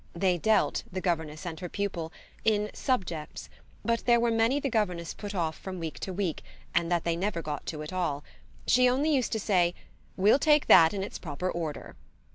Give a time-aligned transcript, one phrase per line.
[0.15, 2.11] They dealt, the governess and her pupil,
[2.43, 3.51] in "subjects,"
[3.85, 6.41] but there were many the governess put off from week to week
[6.73, 8.23] and that they never got to at all:
[8.65, 9.75] she only used to say
[10.17, 11.95] "We'll take that in its proper order."